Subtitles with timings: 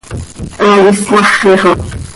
[0.63, 1.71] ¡Hai iscmaxi xo!